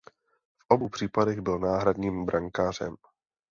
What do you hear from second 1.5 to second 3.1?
náhradním brankářem.